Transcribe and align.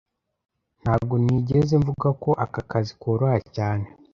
Ntago 0.81 1.15
nigeze 1.23 1.73
mvuga 1.81 2.07
ko 2.23 2.29
aka 2.45 2.61
kazi 2.69 2.93
koroha 3.01 3.37
cyane 3.55 3.85